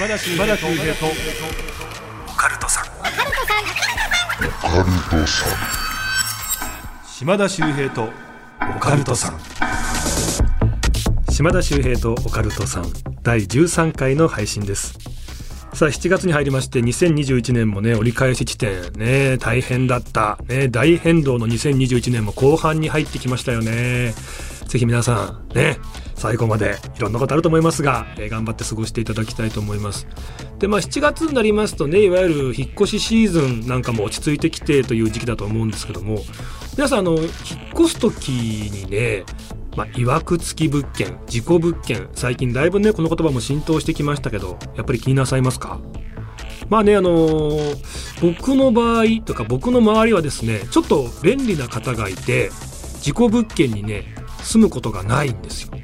[0.00, 1.04] 島田秀平と。
[2.26, 2.84] オカルトさん。
[7.06, 8.08] 島田秀平と。
[8.76, 9.38] オカルトさん。
[11.30, 12.86] 島田秀平とオカルトさん。
[13.22, 14.98] 第13回の配信です。
[15.74, 19.36] さあ7月に入りまして2021年もね折り返し地点ね。
[19.36, 20.38] 大変だった。
[20.48, 24.14] ね大変動の2021年も後半に入ってきましたよね。
[24.66, 25.76] ぜひ皆さんね
[26.20, 30.06] 最後までいろんなことあると思いますが、えー、頑張って過ごしていただきたいと思います。
[30.58, 36.18] でまあ7月になりますとねいわゆる引っ越しシーズンなんかも落ち着いてきてという時期だと思うんですけども
[36.76, 37.28] 皆さんあの引っ
[37.72, 39.24] 越す時にね
[39.76, 45.80] まあ、いわくつき物件事故物件最近だいぶねこの言葉も浸透してきましたけどやっぱり気になさいますか？
[46.68, 52.50] まあねあのー、僕の場合とか僕の周りはですねちょっと便利な方がいて
[53.00, 55.79] 事故物件にね住むことがないんですよ。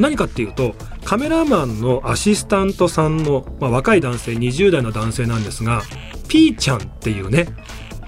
[0.00, 0.74] 何かっていうと
[1.04, 5.82] カメラマンのアシスタントさんの、まあ、若い男性20代の男性なんですが
[6.28, 7.46] ピーちゃんっていうね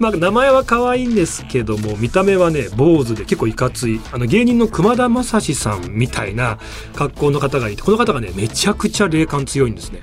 [0.01, 6.59] まあ、名前は可愛いんですけども見た目はね坊主で結構いかついあの芸人の熊田正史さんみたいな
[6.97, 10.03] 格好の方がいてこの方がねめちゃくちゃ霊感強いんですね。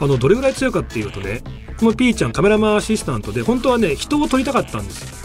[0.00, 1.42] あのどれぐらい強いかっていうとね
[1.78, 5.19] このピーちゃんカメラマンアシスタントで本当はね人を撮りたかったんです。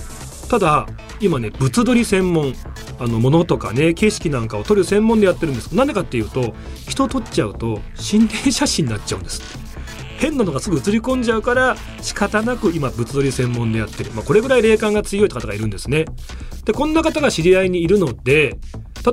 [0.50, 0.88] ただ
[1.20, 2.54] 今ね物撮り専門
[3.00, 5.76] あの物とかね景色なんかを撮る専門でやってるんです。
[5.76, 6.54] なんでかっていうと
[6.88, 9.42] 人を撮っちゃうと心霊写真になっちゃうんです。
[10.18, 16.06] 変なのがすぐ映り込んじゃうから仕方なく今物撮り専門でやってる、まあ、これぐらい霊感が強い方がいるんですね。
[16.64, 18.58] でこんな方が知り合いにいるので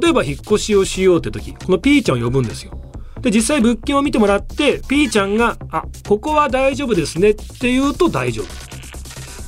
[0.00, 2.80] 例えば引っ越しをしようって時このピーちゃんを呼ぶんですよ。
[3.20, 8.46] で実際物件を見てもらってピーちゃんが「あここは大丈夫ですね」って言うと大丈夫。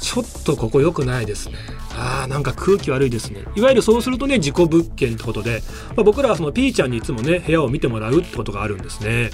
[0.00, 1.54] ちょっとここ良くないですね。
[1.96, 3.44] あーなんか空気悪いですね。
[3.54, 5.62] いわゆるそうするとね事故物件ってことで、
[5.96, 9.30] まあ、僕らはそのピーちゃんにいつもね部屋を見てもらうってことがあるんですね。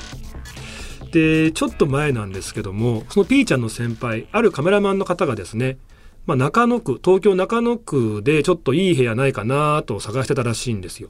[1.10, 5.78] でちょっと前なんですけどもそのピーちゃんの先輩あるカメラマンの方がですね、
[6.26, 11.08] まあ、中野区東京中野区でちょっといい部屋ないかなと探してたらしいんですよ。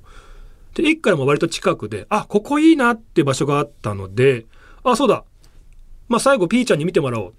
[0.75, 4.47] で駅からも割と近くであここいいなって場所があったので
[4.85, 5.25] あそうだ。
[6.09, 7.35] まあ最後ピーちゃんに見てもらおう、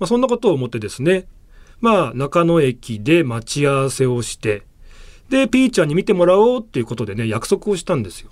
[0.00, 1.26] まあ、そんなことを思ってですね
[1.84, 4.62] まあ、中野駅で待ち合わせをして、
[5.28, 8.30] で、ピーちゃんに見てもらおうっていうことでね、約束をしたんですよ。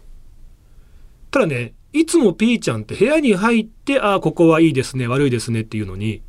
[1.31, 6.23] ただね、いつもピーちゃんって部屋に入って、ああ、ここはいいですね、悪いですねっていうのに、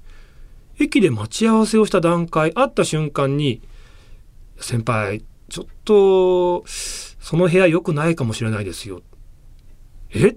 [0.81, 3.61] 駅で待ち合わせをした段階、会った瞬間に、
[4.57, 9.01] 先輩、ちょっと、その部屋良くないかもしれないですよ。
[10.13, 10.35] え？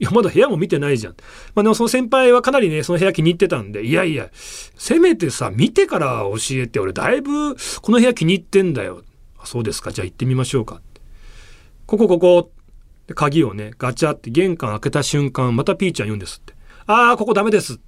[0.00, 1.14] いや、まだ部屋も見てないじゃん。
[1.54, 9.04] まあでもその先輩はかなりね、その部屋気に入ってたんで、いやいや、せめてさ、見てから教えて、俺だいぶこの部屋気に入ってんだよ。
[9.38, 10.80] あそうですか、じゃあ行ってみましょうか。
[11.86, 12.50] ここここ。
[13.14, 16.54] 鍵をね、ガチャって玄関開けた瞬間、またピーちゃん言うんですって。
[16.86, 17.80] ああ、ここダメです。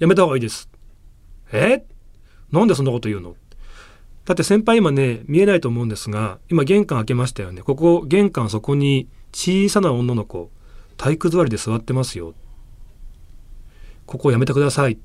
[0.00, 0.68] やめた方がいいです。
[1.52, 1.84] え？
[2.50, 3.36] なんでそんなこと言うの？
[4.24, 7.62] だって先輩今ね、見えないと思うんですが、今玄関開けましたよね。
[7.62, 10.50] ここ、玄関そこに小さな女の子、
[10.96, 12.34] 体育座りで座ってますよ。
[14.06, 14.98] ここをやめてください。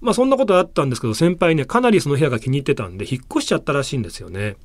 [0.00, 4.56] まあそんなことあったんですけど、先輩ね、かなりその部屋が気に入ってたんで、引っ越しちゃったらしいんですよね。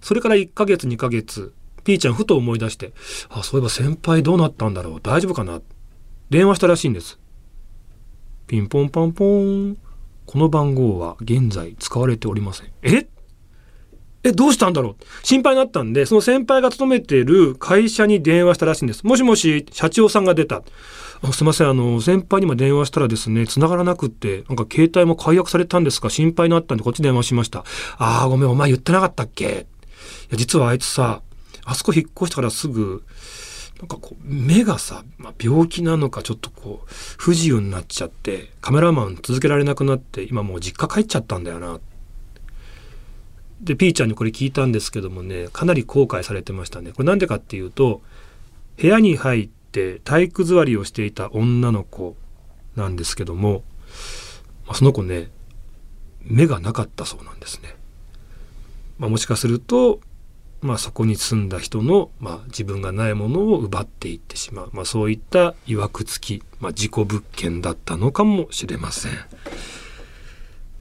[0.00, 1.52] それから1ヶ月、2ヶ月、
[1.84, 2.92] ピーちゃんふと思い出して、
[3.28, 5.60] あ、そういえば先輩どうなったんだろう大丈夫かな
[6.30, 7.18] 電話したらしいんです。
[8.46, 9.78] ピンポンパンポーン。
[10.26, 12.72] この番号は現在使われておりません。
[12.82, 13.06] え？
[14.28, 15.04] え、どうしたんだろう？
[15.22, 19.04] 心配になったんで、その先輩が勤めている会社に電話したらしいんです。
[19.04, 20.62] もしもし、社長さんが出た。
[21.32, 26.10] すいません、あの、先輩にも電話したらですね、繋がらなくって、なんか携帯も解約されたんですか？
[26.10, 27.64] 心配になったんでこっち電話しました。
[27.98, 29.44] ああ、ごめん、お前言ってなかったっけ？
[29.44, 31.22] いや、実はあいつさ、
[31.64, 33.02] あそこ引っ越してからすぐ、
[33.78, 36.88] なんかこう、目がさ、まあ、病気なのかちょっとこう、
[37.18, 41.78] 不自由になっちゃって、カメラマン続けられなくなって、今もう実家帰っちゃったんだよな。
[43.60, 46.92] でピーちゃんにこれ聞いたんですけどもねかなり後悔されてましたね。
[46.92, 48.02] これなんでかっていうと
[48.80, 52.16] 部屋に入って体育座りをしていた女の子
[52.76, 53.62] なんですけども、
[54.66, 55.30] まあ、その子ね
[56.22, 57.74] 目がなかったそうなんですね、
[58.98, 60.00] まあ、もしかすると
[60.62, 69.12] まあ、そこに住んだ人の、まあ、自分がないものを奪っていってしまう、まあ、そういったいわくつき、まあ、事故物件だったのかもしれません。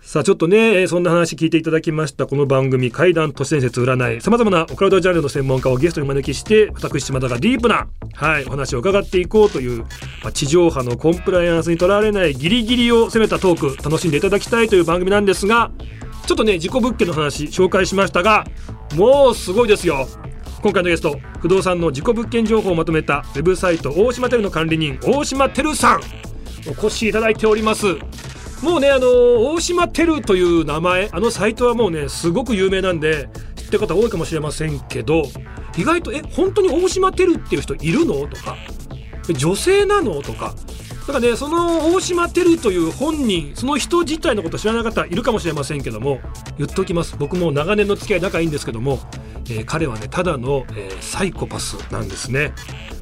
[0.05, 2.27] さあちょっとね、そんな話聞いていただきました。
[2.27, 9.81] この番組怪談都市伝説占いさまざまなオカルトジャンルの専門家をゲストにお招きして私島田がディープな、はい、お話を伺っていこうという、
[10.21, 15.71] まあ、地上波のコンプライアンスにとらわれないギリギリを攻めたトーク楽しんでいただきたいという番組なんですが
[16.27, 18.45] ちょっとね事故物件の話紹介しましたが
[18.95, 20.07] もうすごいですよ。
[20.61, 26.01] 今回のゲスト不動産の自己物件情報をまとめたウェブサイト大島テルの管理人大島テルさん
[26.67, 27.97] お越しいただいております。
[28.61, 29.07] もうねあの
[29.53, 35.23] 大島テルという名前あのサイトはもうねすごく有名なんで知ってる方多いかもしれませんけど
[35.77, 38.27] 意外とえ本当に大島テルっていう人いるの？
[38.27, 38.55] とか
[39.37, 40.21] 女性なの？
[40.21, 40.55] とか
[41.01, 46.19] だからねその大島テルという本人その人自体のこと知らない方いるかもしれませんけども
[46.57, 47.15] 言っておきます。
[47.17, 48.99] 僕も長年の付き合い仲いいんですけども、
[49.49, 52.53] えー彼はねただの、えーサイコパスなんですね、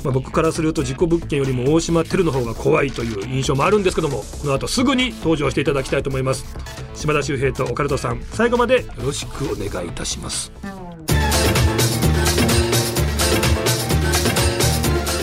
[0.04, 6.46] まあ、僕からすると自己物件よりも大島テルの方が怖いという印象もあるんですけどもこの後すぐに登場していただきたいと思います。
[6.94, 10.52] 島田秀平とオカルトさん最後までよろしくお願いいたします。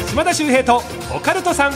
[0.09, 0.83] 島田秀平と
[1.15, 1.73] オカルトさん。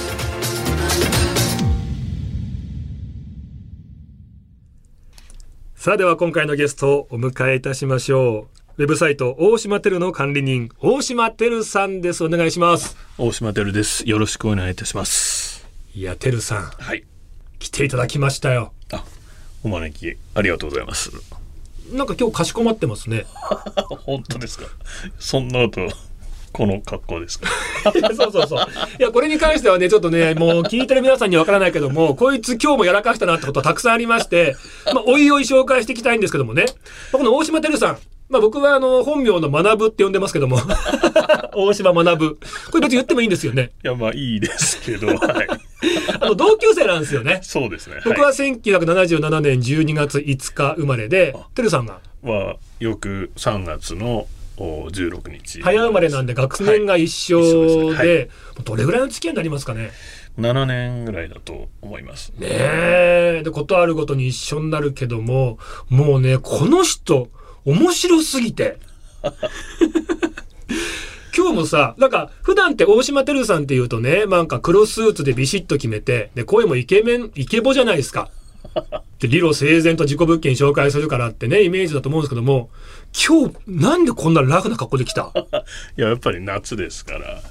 [5.74, 8.63] さあでは今回のゲストをお迎えいたしましょう。
[8.76, 14.08] ウェブサイト大島テルの管理人大島テルさんですお願いします大島てるです。
[14.08, 15.64] よろしくお願いいたします。
[15.94, 17.04] いやテルさんはい。
[17.60, 19.04] 来ていただきましたよあ、
[19.62, 21.12] お招きありがとうございます。
[21.92, 23.26] なんか今日かしこまってますね
[24.04, 24.64] 本当ですか？
[25.20, 25.88] そんなこと、
[26.52, 27.48] この格好ですか？
[28.16, 28.66] そうそうそう
[28.98, 34.56] いやこれに関してはねちょっとねもう聞いてる皆さんにはわからないけどもこいつ今日もやらかしたなってことはたくさんありまして
[34.86, 36.66] まあおいおい紹介していきたいんですけどもね
[37.12, 37.98] この大島てるさん
[38.28, 40.58] まあ僕はあの本名の学ぶって呼んでますけども
[41.54, 42.38] 大島学ぶ
[42.70, 45.48] これ別に言ってもいいんですよねいや、まあいいですけど、 はい。
[46.20, 48.00] あの同級生なんですよねそうですね。
[48.04, 52.00] 僕は1977年12月5日生まれであ、てるさんが？
[52.24, 54.26] い、は、よく3月の
[54.56, 55.62] お16日。
[55.62, 58.30] 早生まれなんで学年が一緒はいですねで、
[58.64, 59.90] どれぐらいの付き合いになりますかね
[60.38, 62.32] ？7年ぐらいだと思います。
[62.38, 63.42] ねえ。
[63.44, 67.28] で、ことあるごとに一緒になるけども、もうね、この人、
[67.64, 68.78] 面白すぎて。
[71.36, 78.30] 今日もさ、なんか、普段って大島てるさんって言うとね、なんか黒スーツでビシッと決めて、で、声もイケメン、イケボじゃないですか。
[79.18, 82.70] で、理路整然と自己物件紹介するからってね、イメージだと思うんですけども、
[83.28, 85.32] 今日、なんでこんなラフな格好で来た？
[85.96, 87.42] いや、やっぱり夏ですから、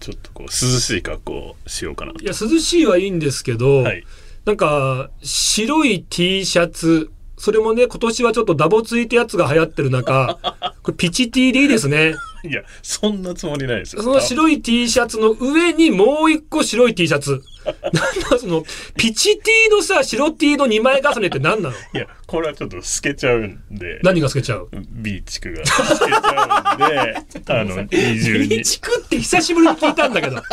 [0.00, 0.50] ちょっとこう、涼
[0.80, 2.22] しい格好をしようかなと。
[2.22, 4.04] いや、涼しいはいいんですけど、はい。
[4.44, 7.10] なんか、白い T シャツ、
[7.42, 10.38] それもね、今年はちょっとダボついたやつが流行ってる中、
[10.84, 12.14] これピチ T でいいですね。
[12.44, 14.02] いや、そんなつもりないですよ。
[14.04, 17.42] その白い T シャツの上にもう一個白い T シャツ。
[17.66, 17.92] なん
[18.30, 18.62] だその、
[18.96, 19.42] ピチ T
[19.72, 21.74] のさ、白 T の2枚重ねって何なの？
[21.74, 23.98] いや、これはちょっと透けちゃうんで。
[24.04, 24.68] 何が透けちゃう？
[24.92, 28.62] ビーチクが透けちゃうんで、 あの、二重にビ。
[28.62, 30.36] チクって久しぶりに聞いたんだけど。
[30.36, 30.44] なん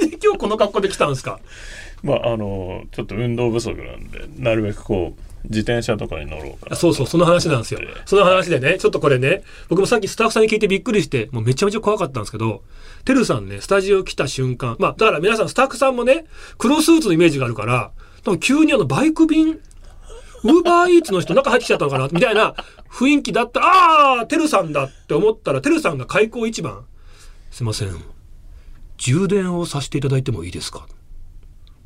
[0.00, 1.38] で今日この格好で来たんですか？
[2.02, 6.76] まあ、あの、ちょっと運動不足なんで、なるべくこう、自転車とかに乗ろうかな。
[6.76, 7.80] そうそう、その話なんですよ。
[8.04, 12.62] その話でね、ちょっとこれね、僕もさっきスタッフさんに聞いてびっくりして、もうめちゃめちゃ怖かったんですけど、
[13.04, 16.26] てるさんね、スタジオ来た瞬間、まあ、だから皆さんスタッフさんもね、
[16.58, 17.90] 黒スーツのイメージがあるから、
[18.24, 19.52] 多分急にあのバイク便、
[20.42, 22.54] ウーバーイーツの人中入ってきちゃったのかなみたいな
[22.90, 26.84] 雰囲気だったら、ああー、てるさんだって思ったら、てるさんが開口一番、
[27.50, 27.96] すいません、
[28.98, 30.86] 充電をさせていただいてもいいですか？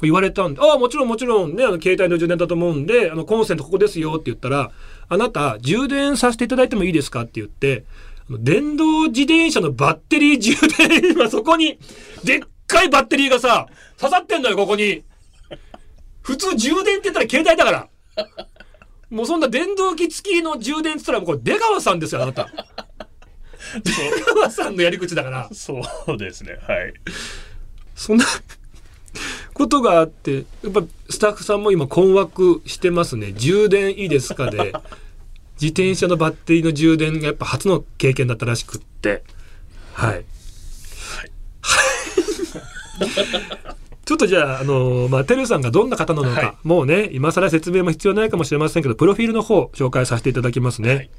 [0.05, 4.71] 言われたんで、ああ、もちろんもちろんね、あの、携帯の充電だと思うんで、あの、コンセントここですよって言ったら、
[5.09, 7.85] あなた、充電させていただいてもいいですかって言って、
[8.31, 10.55] 電動自転車のバッテリー充
[10.89, 11.79] 電、今そこに、
[12.25, 13.67] でっかいバッテリーがさ、
[13.99, 15.03] 刺さってんのよ、ここに。
[16.23, 17.89] 普通充電って言ったら携帯だから。
[19.11, 22.49] もうそんな電動機付きの充電って言ったらもうこれ出川さんですよ、あなた。
[23.83, 25.49] 出川さんのやり口だから。
[25.53, 26.95] そうですね、はい。
[27.95, 28.25] そんな
[29.55, 33.33] ことがあって、やっぱスタッフさんも今困惑してますね。
[33.33, 34.75] 充電いいですかで、
[35.61, 39.23] 自転車のバッテリーの充電がやっぱ初の経験だったらしくって。
[39.95, 40.25] はい。
[44.05, 50.95] ちょっとじゃあ、あのまあ、てるさんがどんな方なのか、はいもうね、今更説明も必要ないかもしれませんけど、プロフィールの方、紹介させていただきますね。
[50.95, 51.11] はい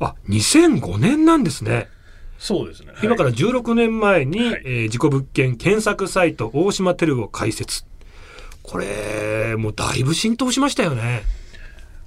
[0.00, 1.88] あ、2005年なんですね。
[2.38, 2.88] そうですね。
[2.92, 7.84] はい今から16年前に、はいえー自己物件検索サイト大島テルを開設。
[8.62, 11.22] これ、もうだいぶ浸透しましたよね。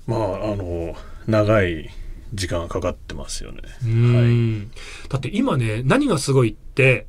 [0.07, 0.19] まあ、
[0.53, 0.95] あの、
[1.27, 1.89] 長い
[2.33, 3.61] 時間がかかってますよね。
[3.83, 4.71] うーん。
[5.09, 7.05] だって今ね、何がすごいって、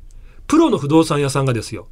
[0.47, 1.87] プロの不動産屋さんがですよ。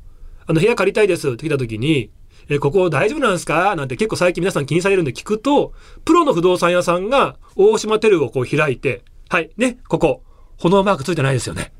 [0.45, 2.11] あの、部屋借りたいですって来た時に、
[2.49, 3.75] え、ここ大丈夫なんですか？
[3.75, 5.73] なんて結構最近皆さん気にされるんで聞くと、
[6.05, 10.23] プロの不動産屋さんが大島テルをこう開いて、はい、ね、ここ、
[10.57, 11.71] 炎マークついてないですよね。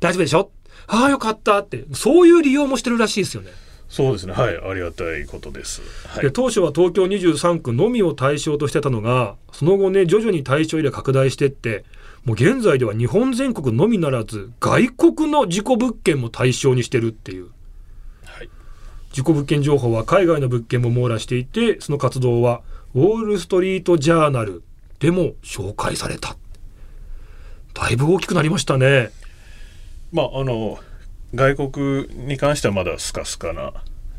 [0.00, 0.50] 大丈夫でしょ？
[0.86, 3.50] ああ、よかったって、そういう利用もしてるらしいですよね。
[3.88, 4.32] そうですね。
[4.32, 4.56] はい。
[4.56, 5.80] ありがたいことです。
[6.08, 6.30] はいで。
[6.30, 11.84] 当初は東京23区のみを対象としてたのがその後ね徐々に対象エリア拡大してって
[12.24, 17.50] もう現在では日本全国のみならず外国の事故物件も対象にしてるっていう
[18.24, 18.50] はい
[19.12, 22.62] 事故物件情報は海外の物件も網羅していてその活動は
[22.94, 24.64] ウォール・ストリート・ジャーナル
[24.98, 26.36] でも紹介された
[27.74, 29.10] だいぶ大きくなりましたね。
[30.12, 30.78] まああの
[31.34, 33.72] 外国に関してはまだスカスカな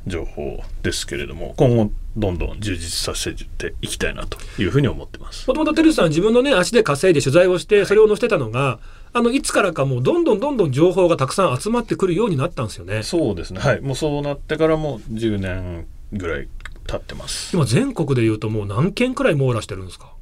[0.05, 5.47] 情報ですけれども今後どんどん充実させていきたいなというふうに思ってます。
[5.47, 8.79] もともとテルさん自分のね足で稼いで取材をしてそれを載せてたのが、
[9.13, 13.01] あのいつからかもうどんどんどんどん情報がたくさん集まってくるようになったんですよね。
[13.03, 13.59] そうですね。
[13.59, 13.81] はい。
[13.81, 16.47] もうそうなってからもう10年ぐらい
[16.85, 17.55] 経ってます。
[17.55, 20.13] 今全国でいうともう何件くらい網羅してるんですか？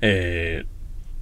[0.00, 0.77] えー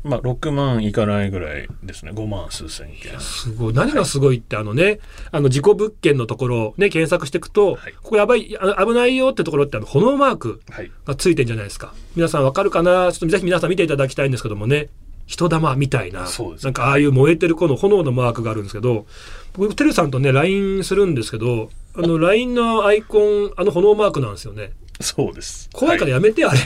[0.06, 2.12] まあ6万いかないぐらいですね。
[2.12, 3.18] 5万数千件。
[3.20, 3.75] すごい。
[3.75, 5.00] 何がすごいってあのね
[5.32, 7.92] あの事故物件のところをね検索していくと、はい。
[7.92, 10.90] ここやばいあ危ないよってところってあの炎マークはい。
[11.04, 11.92] がついてんじゃないですか。
[12.14, 13.12] 皆さんわかるかな？
[13.12, 14.88] ちょっとぜひ皆さん見ていただきたいんですけどもね。
[15.26, 16.64] 人玉みたいな、そうです。
[16.64, 19.06] なんかああいう燃えてるこの炎のマークがあるんですけど
[19.54, 24.75] 僕てるさんとね LINE するんですけどあの LINE のアイコンあの炎マークなんですよね。
[25.00, 25.68] そうです。
[25.72, 26.58] 怖いからはやめて、あれ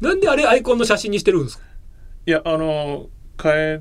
[0.00, 1.64] なんであれアイコンの写真にしてるんですか？
[2.26, 3.08] いやあの
[3.42, 3.80] 変え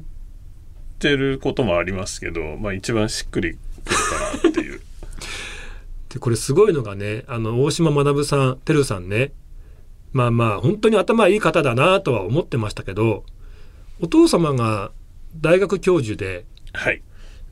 [1.00, 3.98] てることもありますけどまあ一番しっくりくる
[4.42, 4.82] かなっていう。
[6.10, 9.32] でこれすごいのがねあの大島学さんてるさんね
[10.12, 13.24] まあまあ本当に頭いい方だなとは思ってましたけど
[14.02, 14.92] お父様が
[15.40, 17.02] 大学教授ではい。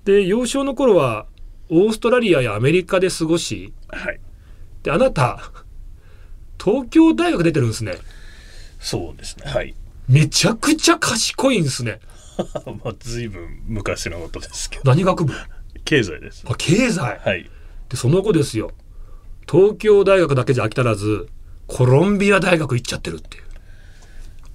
[0.06, 1.28] で幼少の頃は
[1.70, 4.20] オーストラリアやアメリカで過ごしはい。
[4.84, 5.52] であなた
[6.64, 7.94] 東京大学出てるんですね
[8.80, 9.52] そうですね。
[9.52, 9.76] はい。
[10.08, 12.00] めちゃくちゃ賢いんですね。
[12.84, 14.84] まあ随分昔のことですけど。
[14.86, 15.34] 何学部？
[15.86, 16.44] 経済です。
[16.48, 17.20] あ経済？
[17.20, 17.50] はい。
[17.90, 18.72] でその後ですよ。
[19.50, 21.30] 東京大学だけじゃ飽き足らず
[21.68, 23.44] コロンビア大学行っちゃってるっていう。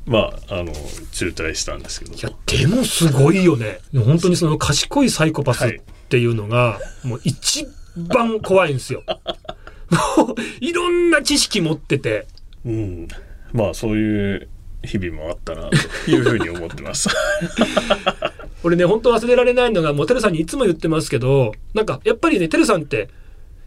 [0.05, 0.73] まああの
[1.13, 3.81] 中退したんですけどいやでもすごいよね。
[3.95, 9.03] 本当にその賢いサイコパスっていうのが、もう一番怖いんですよ。
[10.17, 12.27] もういろんな知識持ってて。
[12.65, 13.09] うん
[13.53, 14.49] まあそういう
[14.85, 17.09] 日々もあったなというふうに思ってます。
[18.65, 23.09] 俺ね本当忘れられないのがもうテルさんにいつも言ってますけどなんかやっぱりねテルさんって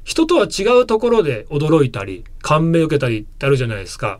[0.03, 4.19] 人とは違うところで驚いたり感銘を受けたりってあるじゃないですか。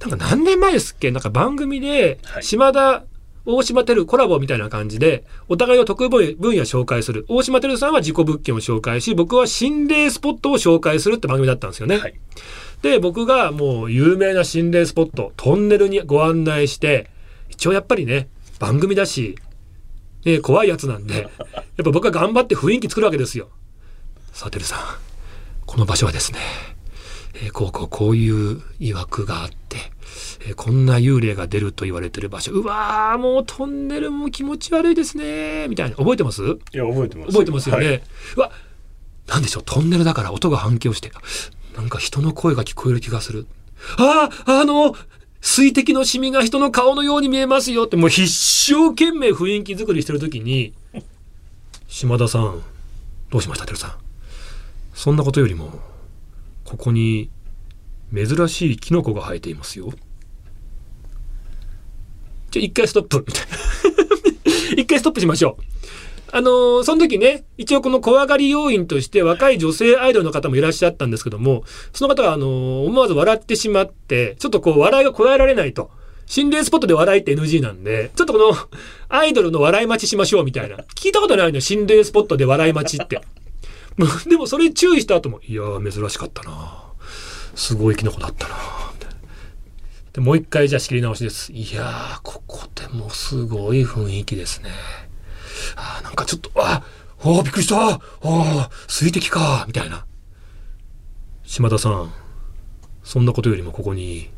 [0.00, 1.10] なんか何年前ですっけ？
[1.10, 2.42] なんか番組ではい。
[2.42, 3.04] 島田
[3.44, 6.20] 大島テルコラボみたいな感じでお互いの得意分
[6.56, 7.24] 野紹介する。
[7.28, 11.98] 大島テルさんは自己物件を紹介し僕は心霊スポットを紹介するって番組だったんですよね。
[11.98, 12.14] はい
[12.82, 17.10] で僕がもう有名な心霊スポットトンネルにご案内して
[17.48, 18.28] 一応やっぱりね
[18.58, 19.36] 番組だし、
[20.24, 23.48] ね、怖いやつなんでやっぱ僕は頑張って雰囲気作るわけですよ。
[24.32, 24.78] さあてるさん
[25.64, 26.38] この場所はですね、
[27.34, 29.78] えーこうこうこういう曰くがあって、
[30.46, 32.52] えーこんな幽霊が出ると言われてる場所。
[32.52, 35.96] うわーもうトンネルも気持ち悪いですねみたいな。
[35.96, 36.42] 覚えてます？
[36.44, 37.32] いや覚えてます。
[37.32, 37.86] 覚えてますよね。
[37.86, 38.02] はい。
[38.36, 38.52] うわ
[39.26, 39.62] なんでしょう？
[39.64, 41.10] トンネルだから音が反響して
[41.76, 43.46] なんか人の声が聞こえる気がする。
[43.98, 44.94] あああの
[45.40, 50.72] 水滴のシミが人の顔のように見えますよってもう必生懸命雰囲気作りしてる時に
[51.86, 52.62] 島田さん
[53.30, 53.92] どうしましたてるさん？
[54.94, 55.70] そんなことよりも
[56.64, 57.28] ここに
[58.14, 59.92] 珍しいキノコが生えていますよ。
[62.50, 63.56] じゃあ一回ストップみたいな
[64.82, 65.62] 一回ストップしましょう。
[66.36, 71.64] あのーその時ね、一応この怖がり要因として若い女性アイドルの方もいらっしゃったんですけども、
[71.94, 75.90] その方があのー思わず笑ってしまって、ちょっとこう笑いがこらえられないと。
[76.26, 78.54] 心霊スポットで笑いって NG なんで、ちょっとこの
[79.08, 80.76] アイドルの笑い待ちしましょうみたいな。
[80.94, 83.22] 聞いたことないの、心霊スポットで笑い待ちって。
[84.28, 86.82] でもそれ注意した後も、いやー珍しかったな
[87.54, 88.54] すごいキノコだったな
[88.92, 89.16] みたいな
[90.12, 91.50] で、もう一回じゃあ仕切り直しです。
[91.52, 94.70] いやー、ここでもすごい雰囲気ですね。
[95.76, 96.82] あーなんかちょっと、あ
[97.22, 100.06] おーびっくりしたあー水滴かみたいな。
[101.44, 102.12] 島田さん、
[103.04, 104.30] そんなことよりもここに、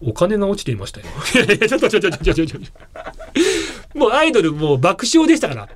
[0.00, 1.06] お金が落ちていましたよ。
[1.34, 2.62] いやいや、ちょっとちょっとちょっとちょっとちょっ
[3.92, 3.98] と。
[3.98, 5.68] もうアイドルもう爆笑でしたから。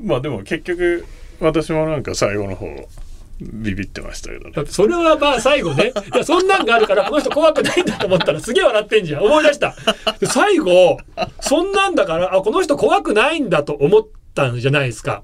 [0.00, 1.06] まあでも結局
[1.40, 2.66] 私もなんか最後の方
[3.40, 9.24] ビビってましたけどねそれはまあ最後ね、いや、そんなんがあるから、この人怖くないんだと思ったらすげえ笑ってんじゃん。
[9.24, 9.74] 思い出した。
[10.18, 10.98] で最後、
[11.40, 14.02] そんなんだから、あ、この人怖くないんだと思っ
[14.34, 15.22] たんじゃないですか。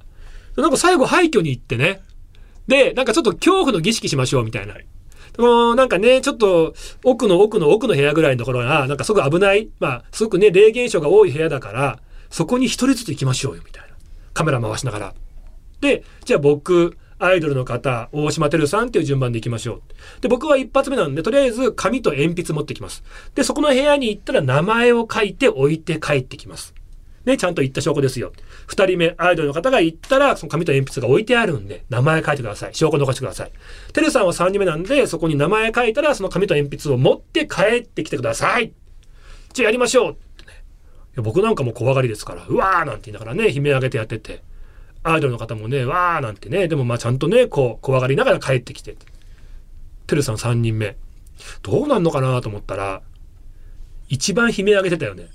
[0.57, 2.01] なんか最後廃墟に行ってね。
[2.67, 4.75] で、なんかちょっと恐怖の儀式しましょうみたいな。
[4.75, 4.83] で
[5.43, 11.99] もなんかね、ちょっと奥の奥の奥の部屋ぐらいのところが、なんかすごく危ない、まあ、すごくね、霊現象が多い部屋だから、
[12.31, 13.89] そこに一人ずつ行きましょうよ、みたいな。
[14.33, 15.15] カメラ回しながら。
[15.81, 19.83] で、じゃあ僕、アイドルの方、大島てるさんっていう順番で行きましょ
[20.19, 20.21] う。
[20.21, 23.03] で、僕は一発目なんで、とりあえず紙と鉛筆持ってきます。
[23.35, 26.75] で、そこの部屋に行ったら名前を書いて置いて帰ってきます。
[27.25, 28.33] ね、ちゃんと言った証拠ですよ。
[28.67, 32.75] 二人目、アイドルの方が行ったら、その紙と鉛筆が置いてあるんで、名前書いてください。
[32.75, 33.53] 証拠残してください。
[33.93, 38.73] てるさんは三人目なんで、そこに名前書いたら、その紙と鉛筆を持って帰ってきてください。
[39.55, 40.13] じゃあやりましょう。
[40.13, 40.15] い
[41.17, 44.43] や僕なんかも怖がりですから、うわーなんて言いながらね、悲鳴上げてやってて。
[45.09, 48.97] アイドルの方もね、わーなんてね、でもまあちゃんとね、こう、怖がりながら帰ってきて。
[50.07, 50.97] てるさん3人目。
[51.63, 53.03] どうなんのかなと思ったら、
[54.09, 55.29] 一番悲鳴上げてたよね。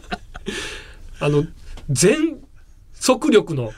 [1.20, 1.44] あの、
[1.88, 2.40] 全
[2.92, 3.72] 速力の、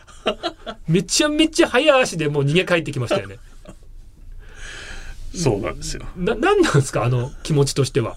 [0.89, 3.39] めちゃめちゃ速い足でもう逃げ帰ってきましたよね。
[5.35, 6.05] そうなんですよ。
[6.17, 8.17] な、なんなんですかあの気持ちとしては。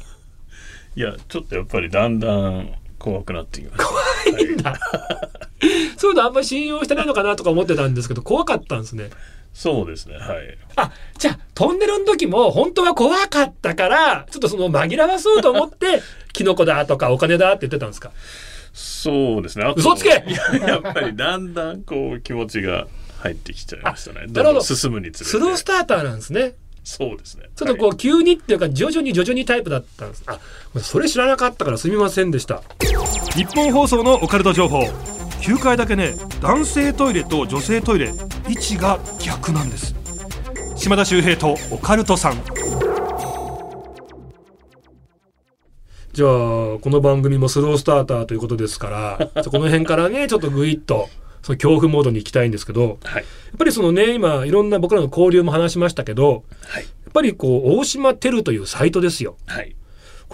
[0.96, 3.86] いや、ちょっとやっぱりだんだん怖くなってきました。
[3.86, 4.80] 怖いんだ。
[5.98, 9.10] そういうのあんまり信用してないのかなとか思ってたんですけど、怖かったんですね。
[9.54, 10.58] そうですね、はい。
[10.78, 16.02] あ、じゃあ、トンネルの時も本当は怖かったから、ちょっとその紛らわそうと思って、
[16.34, 18.12] キノコだとかお金だって言ってたんですか？
[18.74, 19.72] そうですね。
[19.76, 22.88] 嘘つけいや やっぱりだんだんこう気持ちが
[23.20, 24.26] 入ってきちゃいましたね。
[24.28, 25.32] なるほど進むにつれて。
[25.32, 26.56] スロースターターなんですね。
[26.84, 27.46] そうですね。
[27.56, 30.24] ちょっとこう、急にっていうか、徐々に徐々にタイプだったんです。
[30.26, 30.40] あ、
[30.80, 32.62] それ知らなかったからすみませんでした。
[33.36, 34.84] 日本放送のオカルト情報。
[35.44, 38.14] 9階だけね、男性トイレと女性トイレ、
[38.48, 39.94] 位置が逆なんです。
[40.78, 42.42] 島田秀平とオカルトさん。
[46.14, 48.90] じゃあ、この番組もスロースターターということですか
[49.36, 51.10] ら、 この辺からね、ちょっとグイッと、
[51.42, 53.22] その恐怖モードに行きたいんですけど、はい。
[53.22, 53.24] やっ
[53.58, 56.84] ぱりそのね、今、いろんな僕らの交流も話しましたけど、はい。
[56.84, 59.36] やっぱりこう、大島テルというサイトですよ。
[59.46, 59.76] はい。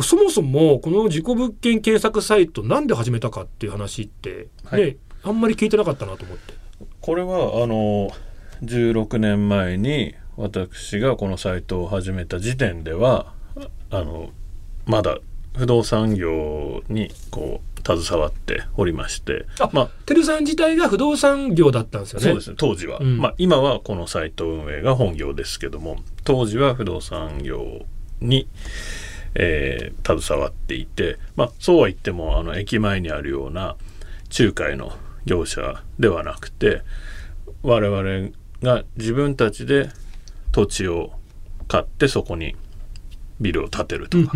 [0.04, 6.54] そもそも、この自己物件検索サイト、なんで始めたかっていう話って、ね、はいあんまり聞いてなかったなと思って。
[7.02, 8.12] これはあの
[8.64, 13.34] 16年前に私がこのサイトを始めた時点では
[13.90, 14.30] あの
[14.86, 15.18] まだ
[15.58, 22.26] 不動産業にこう携わっておりましてあまあテルさん自体が不動産業だったんですよね。
[22.26, 27.86] そうですね当時は、うんまあ今はこのサイト運営が本業ですけども当時は不動産業
[28.22, 28.48] に、
[29.36, 33.76] えー携わっていてまあそうは言ってもあの駅前にあるような
[34.38, 34.94] 仲介の
[35.26, 36.82] 業者ではなくて
[37.62, 38.30] 我々
[38.64, 39.90] が自分たちで
[40.52, 41.12] 土地を
[41.68, 42.56] 買ってそこに
[43.40, 44.34] ビルを建てるとか、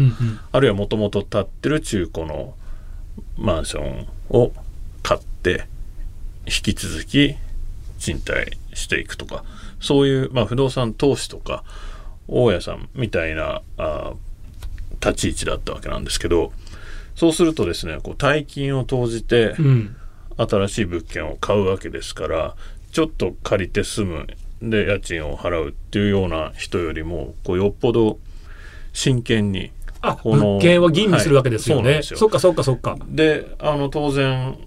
[0.51, 2.53] あるいはもともと建ってる中古の
[3.37, 4.53] マンションを
[5.01, 5.67] 買って
[6.45, 7.35] 引き続き
[7.99, 9.43] 賃貸していくとか
[9.79, 11.63] そういう、まあ、不動産投資とか
[12.27, 14.13] 大家さんみたいなあ
[15.03, 16.53] 立ち位置だったわけなんですけど
[17.15, 19.95] そうするとですねこう大金を投じてうん
[20.35, 22.55] 新しい物件を買うわけですから
[22.91, 24.27] ちょっと借りて住む
[24.67, 28.17] で家賃を払うっていうような人よりもこうよっぽど
[28.93, 31.93] 真剣にあ、この物件は吟味するわけですよね。
[31.93, 32.97] はいそっかそっかそっか。
[33.07, 34.57] であの当然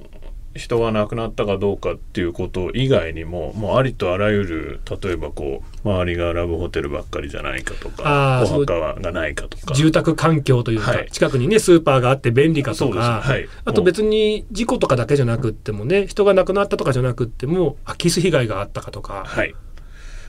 [0.56, 9.74] 人が亡くなったかどうかっていうこと以外にももうありとあらゆる例えばこう周りがラブホテルばっかりじゃないかとかお墓がないかとか。
[9.74, 11.10] 住宅環境というか、はい。
[11.10, 13.48] 近くにね、スーパーがあって便利かとか、はい。
[13.64, 19.54] あと別に事故とかだけじゃなくってもね、人が亡くなったとかじゃなくっても、空き巣被害があったかとか、はい、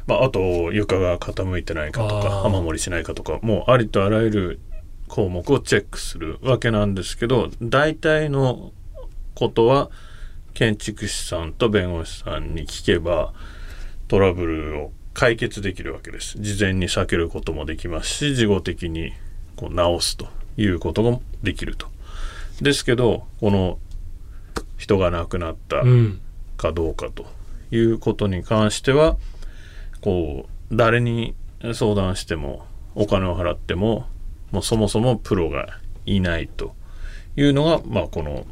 [0.07, 2.45] まあ、あと床が傾いてないかとあかー。
[2.47, 4.59] 雨漏りしないかとかもうありとあらゆる
[5.07, 8.71] 項目をチェックするわけなんですけど大体の
[9.35, 9.89] ことは
[10.57, 13.31] 建築士さんと弁護士さんに聞けば
[14.07, 19.13] トラブルを解決できるわけです事前に避けることもできますし事後的に
[19.55, 21.85] こう直すということもできると
[22.59, 23.77] ですけどこの
[24.77, 26.21] 人が亡くなったうん。
[26.57, 27.27] かどうかと
[27.69, 29.15] いうことに関しては
[30.01, 31.35] こう誰に
[31.75, 32.65] 相談しても
[32.95, 34.07] お金を払っても
[34.49, 35.67] もうそもそもプロが
[36.07, 36.73] いないと
[37.35, 38.47] いうのが、まあ、この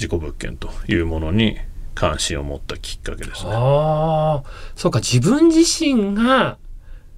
[0.00, 1.58] 事故物件というものに
[1.94, 3.50] 関心を持ったきっかけですね。
[3.52, 6.56] ああ、そうか、自分自身が、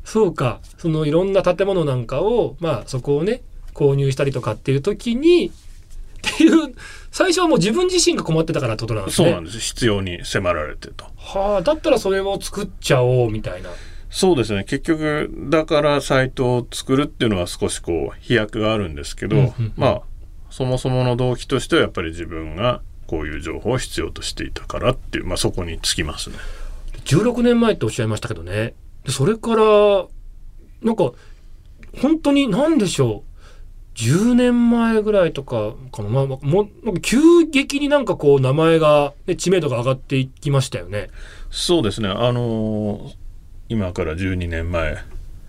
[0.02, 3.42] そうか、そのいろんな建物なんかを、まあそこをね、
[3.72, 5.50] 購入したりとかっていう時に、っ
[6.36, 6.74] ていう、
[7.12, 9.28] 最初はもう自分自身が困ってたからってことなんですね。
[9.28, 11.04] そうなんです必要に迫られてと。
[11.16, 13.70] はあ、だったらそれを作っちゃおうみたいな。
[14.10, 20.02] そうですね結局だからサイトを作るっていうのは少しこう飛躍があるんですけど、うんうんうんまあ
[20.52, 26.36] そもそもの動機としてはやっぱり自分がこういう情報を必要としていたからっていう、まあ、そこにつきますね。
[27.04, 28.74] 16年前っておっしゃいましたけどね。
[29.04, 29.64] でそれから、
[30.82, 31.12] なんか、
[32.00, 33.32] 本当に何でしょう。
[33.94, 37.18] 10年前ぐらいとかかな、まあ、もうなんか急
[37.50, 41.10] 激になんかこう名前が、ね、知名度が上がっていきましたよね。
[41.50, 43.22] そうですねあのー
[43.68, 44.98] 今から12年前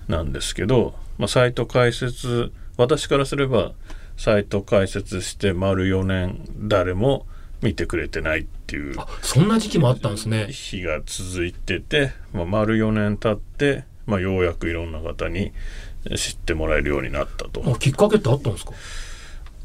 [0.07, 3.73] なんですけど、まあ、サイト開設私からすれば
[4.17, 7.25] サイト開設して丸4年誰も
[7.61, 10.47] 見てくれてないっていうあそんな時期もあったんですね。
[10.47, 15.51] 日が続いてて、まあ、丸4年経って、まあ、ようやくいろんな方に
[16.15, 17.63] 知ってもらえるようになったと。
[17.65, 18.73] あきっかけってあったんですか？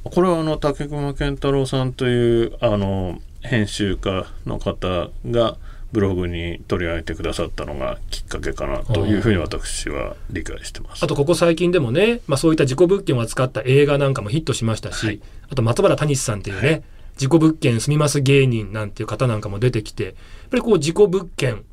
[0.05, 5.57] これはあの竹熊健太郎さんというあの編集家の方が
[5.93, 11.03] ブログに取り上げてくださったのがきっかけかなというふうに私は理解してます。
[11.03, 15.21] あとここ最近でもね、まあ、そういった事故物件を扱った映画なんかもヒットしましたし、はい
[15.51, 16.83] あと松原谷さんっていうね、はい
[17.19, 20.15] 事故物件住みます芸人なんていう方なんかも出てきてやっ
[20.51, 21.65] ぱりこう事故物件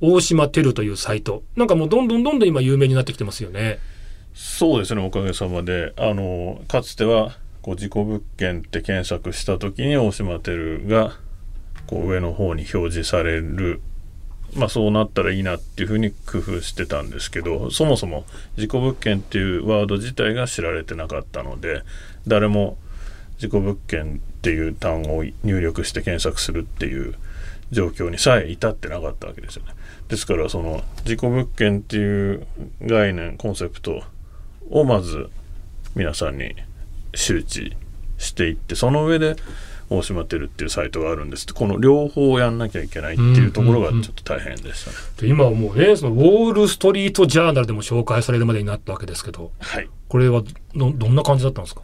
[0.00, 3.78] 大島テルというサイトなんかもうどんどんどんどん今有名になってきてますよね。
[4.34, 11.16] そうですねおかげさまであのかつてはこう事故物件って検索した時に大島テルが
[11.86, 13.80] こう上の方に表示される
[14.54, 18.24] まあそうなったらいいなっていうふうに工夫してたんですけどそもそも
[18.56, 21.82] 事故物件っていうワード自体が知られてなかったので
[22.26, 22.78] 誰も
[23.38, 27.14] 事故物件っていう単語を入力して検索するっていう
[27.70, 29.72] 状況にさえ至ってなかったわけですよね。
[30.08, 32.46] ですからその事故物件っていう
[32.82, 34.04] 概念コンセプト
[34.70, 35.30] をまず
[35.96, 36.54] 皆さんに
[37.14, 37.76] 周知
[38.18, 39.36] していってその上で
[39.90, 41.52] 大島テルっていうサイトがあるんです。
[41.52, 44.96] この両方をやんなきゃいけないっていうところがちょっと大変でしたね。
[45.20, 49.88] で今はもうねそのウォール・ストリート・ジャーナルでも紹介されるまでになったわけですけどはい。
[50.08, 50.42] これは
[50.74, 51.82] どどんな感じだったんですか？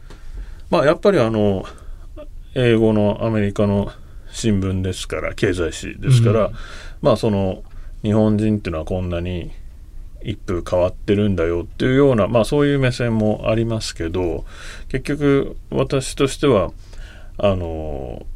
[0.70, 1.64] まあやっぱりあの
[2.54, 3.92] 英語のアメリカの
[4.32, 6.54] 新聞ですから経済誌ですから、うん。
[7.02, 7.62] まあその
[8.02, 9.50] 日本人っていうのはこんなに
[10.22, 14.44] 一風変わってるんだよっていうようなまあそういう目線もありますけど
[14.88, 16.72] 結局私としては
[17.42, 18.26] あの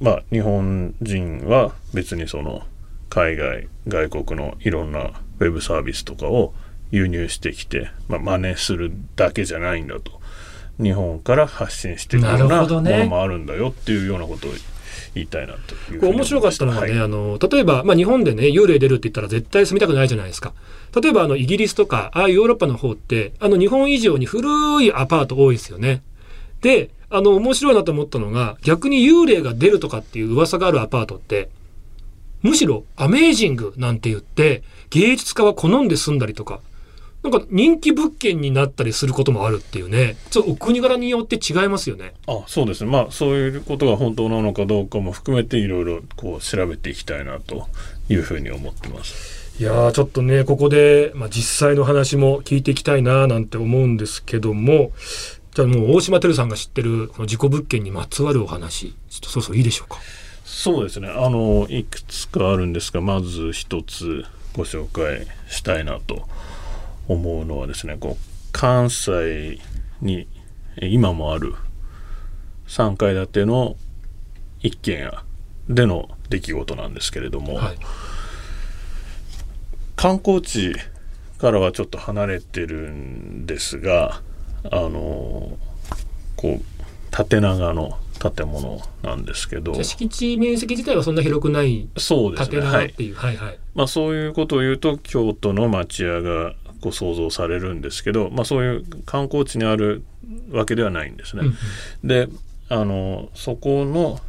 [0.00, 2.62] まあ日本人は別にその
[3.08, 6.52] 海外外国のいろんなウェブサービスとかを
[6.90, 10.20] 輸入してきて、まあ、真似するだけじゃないんだと。
[10.80, 14.50] 日本から発信していくようななものもあるんだよっていうようなことを
[15.14, 17.00] 言いたいなという面白かったのがね、はい。
[17.00, 20.52] あの例えば、まあ、日本でね幽霊出るって言ったら絶対住みたくないじゃないですか。
[21.00, 24.48] 例えばあのイギリスとかああいうヨーロッパの方ってあの日本以上に古
[24.82, 26.02] いアパート多いですよね。
[26.60, 31.48] であの面白いなと思ったのが逆に幽霊が出るとかっていう噂があるアパートって
[32.42, 36.60] むしろアメージングなんて言って芸術家は好んで住んだりとか
[37.22, 40.16] なんか人気物件になったりすることもあるっていうね。
[40.28, 42.12] ちょっとお国柄によって違いますよね。
[42.26, 42.90] あそうですね。
[42.90, 47.66] まあそういうことが本当なのかどうかも含めていろいろこう調べていきたいなと
[48.10, 49.54] いうふうに思ってます。
[49.58, 54.90] いやーちょっとねここで、まあ、実際の話も聞いていきたいななんて思うんですけども
[55.54, 59.98] じゃあもう大島てるさんが知ってるこの事故物件にまつわるお話ちょっとそろそろいいでしょうか？
[60.44, 61.08] そうですね。
[61.08, 64.24] あのいくつかあるんですがまず一つ
[64.56, 66.28] ご紹介したいなと
[67.06, 69.60] 思うのはですねこう関西
[70.00, 70.26] に
[70.76, 71.54] え今もある
[72.66, 73.76] 3階建ての
[74.60, 75.22] 一軒家
[75.68, 77.78] での出来事なんですけれども、はい。
[79.94, 80.74] 観光地
[81.38, 84.20] からはちょっと離れてるんですが
[84.70, 85.56] あの
[86.36, 86.60] こう
[87.10, 89.74] 縦長の建物なんですけど。
[89.82, 100.04] 敷地面積自体はそんな広くないそうです縦ねはい長っていう、はい、はいまあ、そういうことを言うと京都の町屋がこう想像されるんですけど、まあ、そういう観光地にある
[100.50, 101.42] わけではないんですね。
[101.42, 102.08] うんうん。
[102.08, 102.28] で
[102.68, 104.20] あのそこの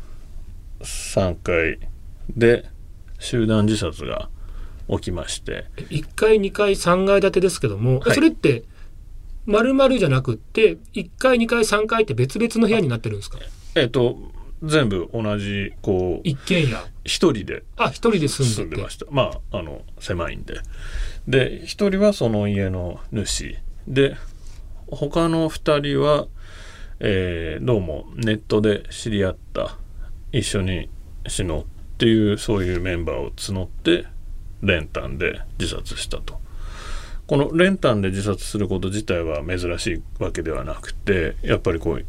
[0.81, 1.79] 3階
[2.35, 2.65] で
[3.19, 4.29] 集団自殺が
[4.89, 5.65] 起きまして。
[5.75, 8.15] 1階2階3階建てですけども、はい。
[8.15, 8.63] それって
[9.45, 13.39] 丸々じゃなくって1階2階3階って別々の部屋になってるんですか？
[13.75, 14.17] えっと
[14.63, 16.77] 全部同じこう一軒家。
[17.03, 19.05] 一人であ一人で住んでました。
[19.11, 20.59] まああの狭いんで。
[21.27, 23.57] で一人はその家の主。
[23.87, 24.15] で
[24.87, 26.27] 他の二人は、
[26.99, 29.77] えーどうもネットで知り合った
[30.31, 30.89] 一緒に
[31.27, 31.65] 死のうっ
[31.97, 34.05] ていうそういうメンバーを募って
[34.61, 36.39] 練炭で自殺したと
[37.27, 39.87] この練炭で自殺すること自体は珍し
[40.19, 42.05] いわけではなくてやっぱりこう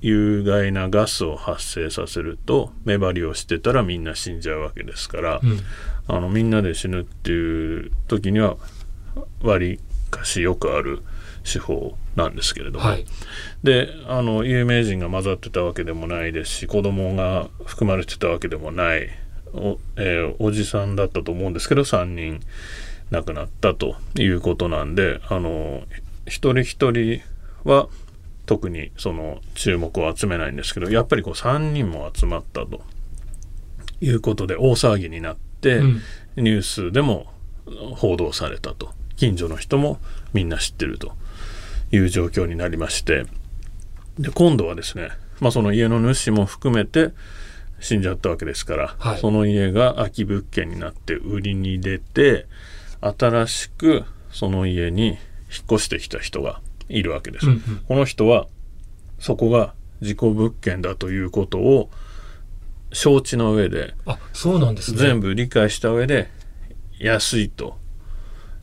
[0.00, 5.60] 有害なガスを発生させると目張りをしてたらみんな死んじゃうわけですから、うん。
[6.06, 8.58] あのみんなで死ぬっていう時には
[9.42, 11.00] 割かしよくある
[11.50, 13.06] 手法なんですけれども、はい。
[13.62, 19.08] であの有名人が混ざってたわけでもないですし子供が含まれてたわけでもない
[19.54, 22.40] お,、えーおじさんだったと思うんですけど3人
[23.14, 25.82] 亡くなったということなんであの
[26.26, 27.22] 一人一人
[27.64, 27.88] は
[28.46, 32.82] 特にその注目を集めないんですけどやっぱりこう3人も集まったと
[34.00, 36.02] いうことで大騒ぎになって、うん。
[36.36, 37.32] ニュースでも
[37.96, 38.90] 報道されたと。
[39.16, 39.98] 近所の人も
[40.32, 41.12] みんな知ってると
[41.92, 43.26] いう状況になりまして
[44.18, 47.12] で今度はですね、まあ、その家の主も含めて
[47.78, 49.20] 死んじゃったわけですから、はい。
[49.20, 52.46] その家が空き物件になって売りに出て
[53.04, 55.16] 新しくその家に引っ
[55.72, 57.46] 越してきた人がいるわけです。
[57.46, 57.60] うんうん。
[57.86, 58.46] この人は
[59.18, 61.90] そこが事故物件だということを
[62.92, 64.98] 承知の上であそうなんですね。
[64.98, 66.30] 全部理解した上で
[66.98, 67.78] 安いと。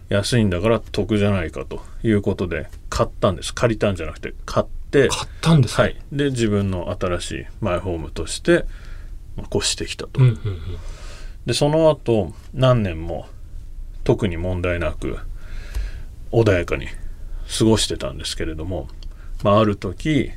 [0.10, 3.54] 安いんだから得じゃないかということで買ったんです。
[3.54, 5.98] 借りたんじゃなくて買って買ったんですねはい。
[6.12, 8.66] で自分の新しいマイホームとして
[9.38, 10.60] まあ越してきたと、うんうんうん。
[11.46, 13.30] でその後何年も
[14.04, 15.20] 特に問題なく
[16.32, 16.88] 穏やかに
[17.58, 18.88] 過ごしてたんですけれども、
[19.44, 20.32] まあ、ある時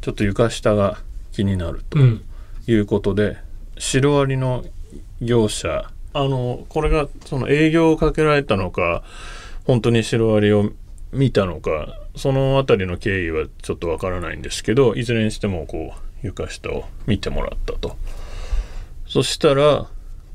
[0.00, 0.98] ちょっと床下が
[1.32, 2.24] 気になるとうん。
[2.66, 3.38] いうことで、
[3.78, 4.64] シロアリの
[5.20, 9.02] 業者あのこれがその営業をかけられたのか
[9.64, 10.70] 本当にシロアリを
[11.12, 17.96] 見たのかその辺りの経緯はちょっとわからないんですけどいずれにしてもこう床下を見てもらったと。
[19.06, 19.86] そしたら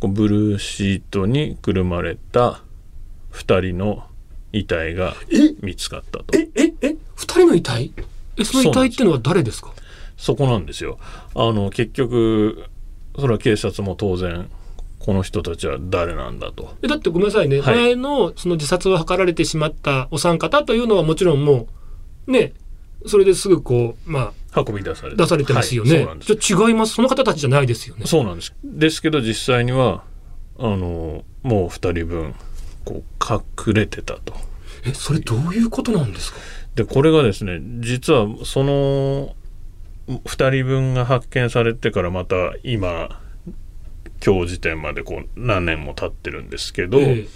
[0.07, 2.61] ブルーシートにくるまれた
[3.33, 4.05] 2人の
[4.51, 5.55] 遺体がえ？
[5.61, 6.25] 見つかったと。
[6.37, 6.49] え？
[6.55, 6.73] え？
[6.81, 6.95] え？
[7.15, 7.91] 二人の遺体？
[8.37, 9.73] えその遺体ってのは誰ですか？
[10.17, 10.97] そこなんですよ。
[11.35, 12.65] あの結局
[13.17, 14.49] それは警察も当然
[14.99, 16.75] この人たちは誰なんだと。
[16.81, 17.75] えだってごめんなさいね、はい。
[17.75, 21.67] 前のその自殺を図られてしまったお三方というのはもちろんも
[22.27, 22.53] うね
[23.05, 26.35] それですぐこうま運び出されあ出されてますよね、はいそうなんです。
[26.35, 26.93] じゃあ違います。
[26.93, 28.05] その方たちじゃないですよね。
[28.05, 28.53] そうなんです。
[28.63, 30.03] ですけど実際には
[30.57, 32.35] あのもう2人分
[32.85, 33.33] こう
[33.67, 34.33] 隠れてたと。
[34.85, 36.39] えそれどういうことなんですか？
[36.75, 39.35] でこれがですね実はその
[40.07, 43.21] 2人分が発見されてからまた今
[44.25, 47.27] 今日時点までこう何年も経ってるんですけど、ええ。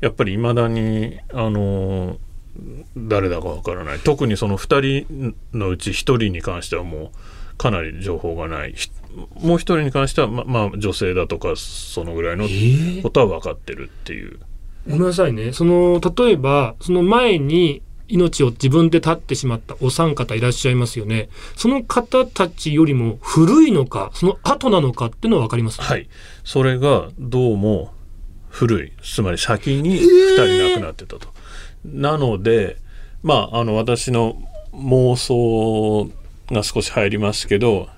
[0.00, 2.18] やっぱりいまだにあの
[2.96, 3.98] 誰だかわからない。
[3.98, 7.12] 特にその2人のうち1人に関してはも
[7.54, 8.72] うかなり情報がない。
[8.72, 8.90] ひ
[9.40, 14.38] もう1人に関してはままあ女性だとかそのぐらいのええことは分かってるっていう。
[14.86, 15.52] ごめんなさいね。
[15.52, 21.28] その例えばその前に命を自分で絶ってしまったお三方いらっしゃいますよね。
[21.56, 26.08] その方たちよりも古いのかその後なのかっていうのは分かりますはい。
[26.44, 27.92] それがどうも
[28.48, 28.92] 古い。
[29.02, 31.37] つまり先に2人亡くなってたと。
[31.84, 32.76] なので
[33.22, 36.10] まああの私の妄想
[36.50, 37.88] が少し入りますけど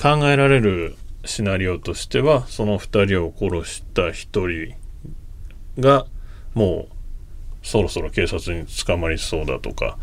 [0.00, 4.76] 考えられるシナリオとしてはその2人を殺した1人
[5.80, 6.06] が
[6.54, 9.98] もうそろそろ警察に捕まりそうだとか。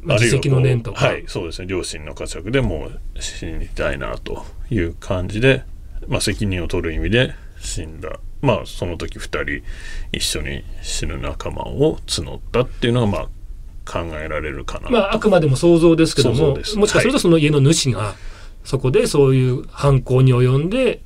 [0.00, 5.64] まあ自責の念とか、はい、そうですね両親の家族でもう死にたいなという感じで、
[6.06, 9.64] まあ、責任を取る意味で死んだまあその時2人
[10.12, 13.28] 一緒に死ぬ仲間を募ったっていうのがまあ
[13.90, 18.14] 考えられるかな、まあ、あくまでも想像ですけどももしかするとその家の主が
[18.64, 21.00] そこでそういう犯行に及んで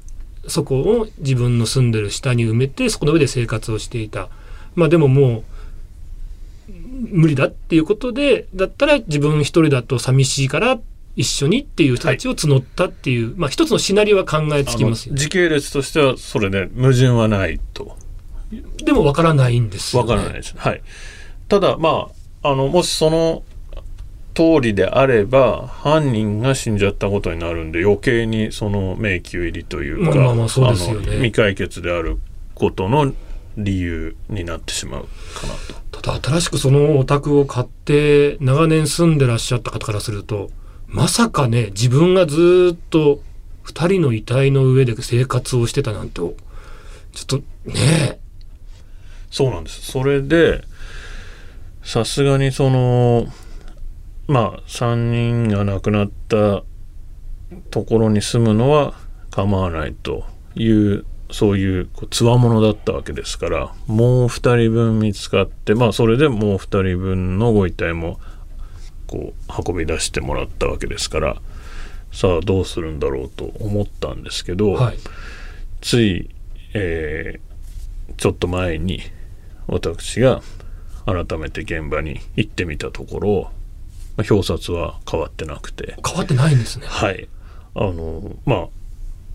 [0.49, 4.29] そこを自分の住んでる下に埋めてそこの上で生活をしていた。
[4.75, 5.45] まあでももう
[6.69, 10.81] 無理だっていうことでだったら自分一人だと寂しいから
[11.17, 17.97] 一緒にっていう人たちを募ったっていう、まあ一つのシナリオは考えつきますよあの時系列としてはそれで矛盾はないと。
[18.85, 20.83] でもわからないんですよ、ね、わからないです、はい。
[21.49, 22.09] ただま
[22.43, 23.43] ああのもしその
[24.35, 31.13] 通りであれば犯人が死んじゃったことになるんで余計にその迷宮入りというか、まあまあまあそうですよね。
[31.17, 32.19] 未解決である
[32.55, 33.13] ことの
[33.57, 35.55] 理由になってしまうかな
[35.91, 36.01] と。
[36.03, 40.51] ただ新しくそのお宅を買って長年住んでらっしゃった方からすると
[40.93, 43.21] まさかね自分がずっと
[43.65, 46.35] 2人の遺体の上で生活をしてたなんてちょっ
[47.27, 48.21] とね
[49.31, 49.91] そうなんです。
[49.91, 50.63] それで
[51.83, 53.27] さすがにその
[54.29, 56.63] まあ3人が亡くなった
[57.71, 58.95] ところに住むのは
[59.31, 60.25] 構わないと
[60.55, 68.21] いうそういうこう強者だったわけですからもう2人分見つかってまあそれでもう2人分のご遺体も
[69.13, 71.37] こう運び出してもらったわけですから
[72.13, 74.99] さあどうするんだろうと思ったんですけど、はい。
[75.83, 76.31] つい、
[76.73, 77.53] えー
[78.19, 79.01] ちょっと前に
[79.67, 80.43] 私が
[81.07, 83.51] 改めて現場に行ってみたところ、
[84.17, 85.97] まあ表札は変わってなくて。
[86.07, 86.87] 変わってないんですね。
[86.87, 87.29] はい。
[87.75, 88.59] あのまあ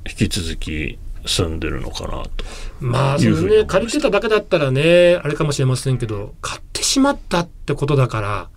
[0.08, 2.46] 引き続き住んでるのかなと。
[2.80, 8.50] まあそれね借りてただけだったらねあれかもしれませんけど買ってしまったってことだから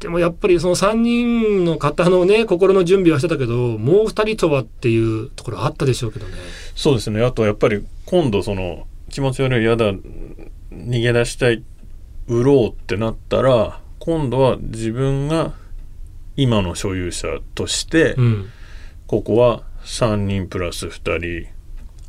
[0.00, 6.32] でもやっぱりその3人の方のね心の準備はしてたけどもう2人とはっていうところあったでしょうけどね。
[6.74, 9.92] そうですねあとやっぱり今度その気持ち悪い嫌だ
[10.72, 11.62] 逃げ出したい
[12.26, 15.52] 売ろうってなったら今度は自分が
[16.36, 18.50] 今の所有者として、うん
[19.10, 21.48] ここは3人プラス2人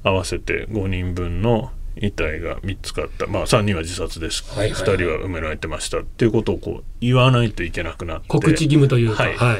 [0.04, 3.28] 合わせて5人分の遺体が見つかった。
[3.28, 8.28] まあ3人は自殺です、はいはい2人は埋められてましたっていうことをこう言わないといけなくなって。
[8.28, 9.38] 告知義務というか、はい。
[9.38, 9.58] はい。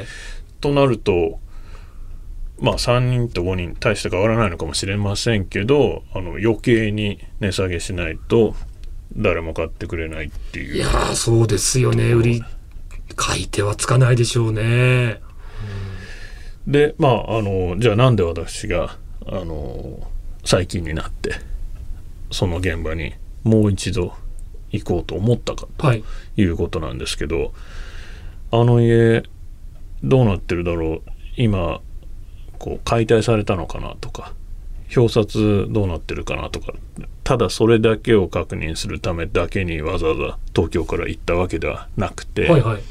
[0.60, 1.40] となると
[2.60, 8.54] まあ3人と5人大して変わらないのかもしれませんけどあの余計に値下げしないと
[9.16, 10.76] 誰も買ってくれないっていう。
[10.76, 12.12] いやーそうですよね。
[12.12, 12.42] 売り
[13.16, 15.20] 買い手はつかないでしょうね。
[16.66, 20.08] でまああのじゃあなんで私があの
[20.44, 21.34] 最近になって
[22.32, 23.14] その現場に
[23.44, 24.14] もう一度
[24.70, 26.02] 行こうと思ったかはい、
[26.34, 27.52] ということなんですけど
[28.50, 29.22] あの家
[30.02, 31.02] どうなってるだろう？
[31.36, 31.80] 今
[32.58, 34.32] こう解体されたのかなとか
[34.94, 36.72] 表札どうなってるかなとか
[37.24, 42.82] ただそれだけを確認するためだけにわざわざ東京から行ったわけではなくて、はいはい。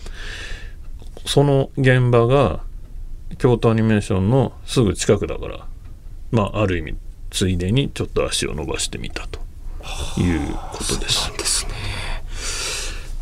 [1.25, 2.61] その現場が
[3.37, 5.67] 京都アニメーションのすぐ近くだから
[6.31, 6.95] まあある意味
[7.31, 9.39] ついでにちょっと足を伸ばしてみたと
[10.19, 11.31] いうことです。
[11.37, 11.71] ですね。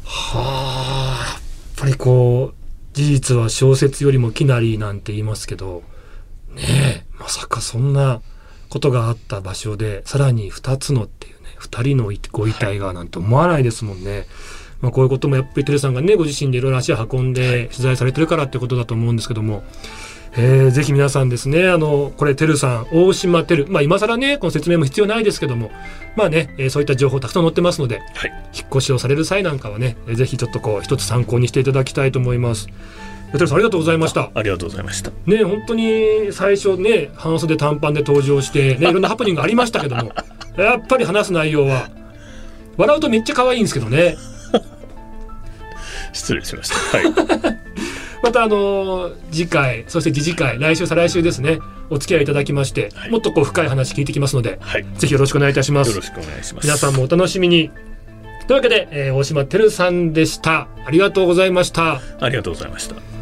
[0.04, 1.41] はあやっ
[1.78, 2.56] ぱりこう
[2.93, 5.84] 事実は小説よりもきなりなんて言いますけど
[6.54, 8.22] ねえまさかそんな
[8.67, 14.26] ことがあった場所でさらに2つのっていうね2人のご遺体がなんて思わないですもんね。
[14.82, 19.63] まあ、こういうこともやっぱりテルさんがねご自身でいろいろ足を運んで取材されてるからってことだと思うんですけども、
[20.33, 25.71] えーぜひ皆さんですねあのこれテルさん大島テルまあ今更ねこの説明も必要ないですけども
[26.15, 32.67] まあね、えーそういった情報たくさん載ってますのではい、引っ越しをされる際なんかはね、えーぜひちょっとこう一つ参考にしていただきたいと思います。
[33.31, 34.31] テルさんありがとうございました。
[34.33, 35.11] ありがとうございました。
[35.27, 40.11] ね本当に最初ね半袖短パンで登場してねいろんなハプニングがありましたけども
[40.57, 41.89] やっぱり話す内容は
[42.77, 44.17] 笑うとめっちゃ可愛いんですけどね
[46.13, 46.97] 失礼しました。
[46.97, 47.59] はい、
[48.21, 56.01] またあのー次回そして次次回来週再来週ですねお付き合いいただきまして、はいもっとこう深い話聞いてきますのではい、よぜひよろしくお願いいたしますろ。
[56.01, 56.65] しくお願いします。
[56.65, 57.71] 皆さんもお楽しみに
[58.47, 62.01] というわけで、えー大島てるさんでしたありがとうございました。
[62.19, 63.18] ありがとうございました。